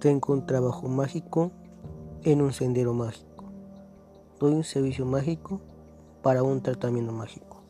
Tengo 0.00 0.32
un 0.32 0.46
trabajo 0.46 0.88
mágico 0.88 1.52
en 2.22 2.40
un 2.40 2.54
sendero 2.54 2.94
mágico. 2.94 3.52
Doy 4.38 4.54
un 4.54 4.64
servicio 4.64 5.04
mágico 5.04 5.60
para 6.22 6.42
un 6.42 6.62
tratamiento 6.62 7.12
mágico. 7.12 7.62